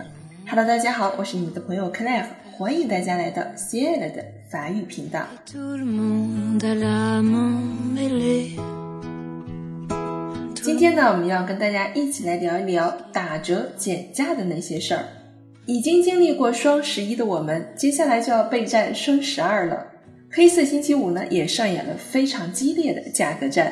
[0.49, 2.25] Hello，大家好，我是你们的朋友 Claire，
[2.57, 5.21] 欢迎大家来到 c 爱的法语频道。
[10.55, 15.05] 今天呢，我们要跟大家一起来聊一聊打折减价的那些事儿。
[15.67, 19.85] 已经经历过双十一的我们，接下来就要备战双十二了。
[20.31, 23.71] 黑色星期五呢，也上演了非常激烈的价格战。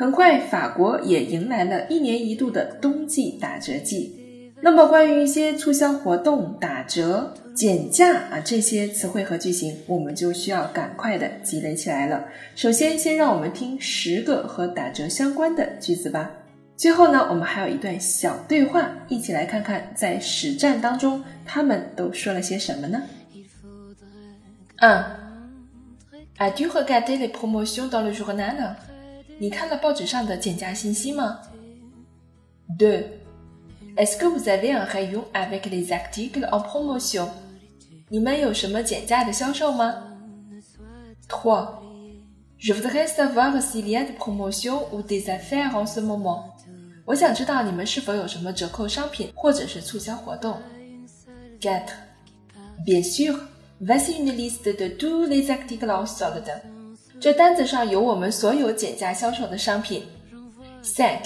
[0.00, 4.18] 很快，法国也迎来了一年一度的冬季打折季。
[4.62, 12.24] 那么，关于一些促销活动、打折、减价啊这些词汇和句型，我们就需要赶快的积累起来了。
[12.56, 16.30] 首先，先让我们听十个和打折相关的句子吧。
[16.78, 23.02] 最后呢，我们还有一段小对话，一起来看看在实战当中他们都说了些什么呢？
[24.78, 25.04] 嗯
[26.38, 28.72] ，a s tu regardé les promotions dans le journal？
[29.40, 29.46] 2.
[32.86, 33.10] est
[33.96, 37.26] Est-ce que vous avez un rayon avec les articles en promotion
[41.28, 41.82] 3.
[42.58, 46.54] Je voudrais savoir s'il y a des promotions ou des affaires en ce moment.
[47.06, 47.32] 4.
[52.84, 53.38] Bien sûr,
[53.80, 56.52] voici une liste de tous les articles en solde。
[57.20, 60.02] 这单子上有我们所有减价销售的商品。
[60.96, 61.22] Thank,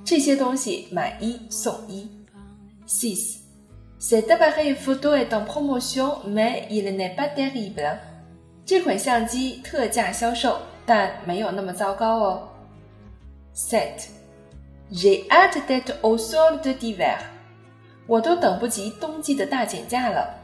[0.02, 2.08] 这些东西买一送一。
[2.86, 3.38] s i s
[4.00, 7.98] cet appareil photo est en promotion mais il n est pas terrible。
[8.64, 12.48] 这款相机特价销售，但没有那么糟糕哦。
[13.54, 14.06] Set,
[14.90, 17.04] je hâte de a t s e n d r e d h i v
[17.04, 17.18] e r
[18.06, 20.43] 我都等不及冬季的大减价了。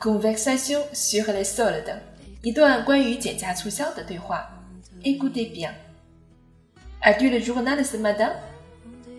[0.00, 1.94] Conversation sur les soldes.
[5.04, 5.70] Écoutez bien.
[7.00, 8.32] As-tu le journal ce matin?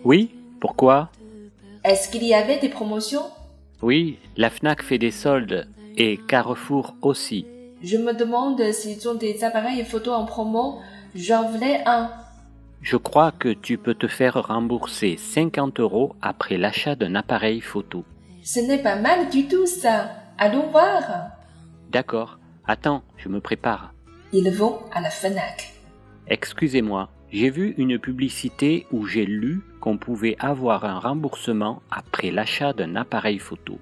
[0.04, 1.08] Oui, pourquoi?
[1.82, 3.22] Est-ce qu'il y avait des promotions?
[3.80, 5.66] Oui, la FNAC fait des soldes
[5.96, 7.46] et Carrefour aussi.
[7.82, 10.78] Je me demande s'ils ont des appareils photo en promo.
[11.14, 12.10] J'en voulais un.
[12.82, 18.04] Je crois que tu peux te faire rembourser 50 euros après l'achat d'un appareil photo.
[18.42, 20.10] Ce n'est pas mal du tout ça.
[20.36, 21.02] Allons voir.
[21.90, 22.40] D'accord.
[22.66, 23.94] Attends, je me prépare.
[24.32, 25.74] Ils vont à la FNAC.
[26.26, 32.72] Excusez-moi, j'ai vu une publicité où j'ai lu qu'on pouvait avoir un remboursement après l'achat
[32.72, 33.78] d'un appareil photo.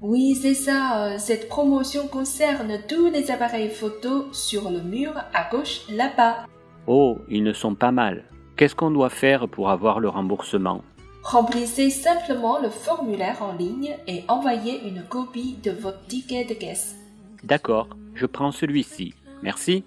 [0.00, 1.18] Oui, c'est ça.
[1.18, 6.46] Cette promotion concerne tous les appareils photo sur le mur à gauche là-bas.
[6.86, 8.24] Oh, ils ne sont pas mal.
[8.56, 10.82] Qu'est-ce qu'on doit faire pour avoir le remboursement
[11.22, 16.96] Remplissez simplement le formulaire en ligne et envoyez une copie de votre ticket de caisse.
[17.44, 19.14] D'accord, je prends celui-ci.
[19.42, 19.84] Merci.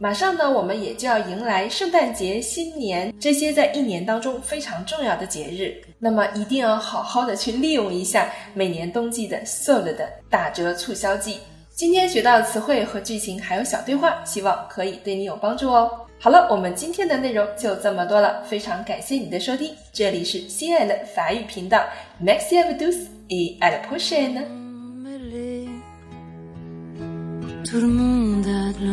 [0.00, 11.38] 马上呢，我们也就要迎来圣诞节、新年这些在一年当中非常重要的节日，那么一定要好好的去利用一下每年冬季的 SOL 的打折促销季。
[11.74, 15.90] 今天学到的词汇和剧情还有小对话，希望可以对你有帮助哦。
[16.20, 21.84] 好了，我们今天的内容就这么多了，非常感谢你的收听，这里是心爱的法语频道
[22.22, 24.26] ，Merci à d o u s et à la p r o t h a
[27.80, 27.82] o
[28.46, 28.87] n e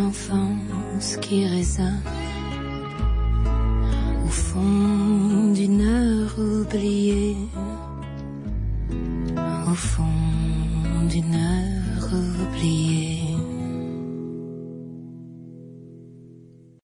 [1.21, 2.01] qui résonne
[4.25, 7.37] au fond d'une heure oubliée,
[9.67, 10.03] au fond
[11.09, 13.34] d'une heure oubliée.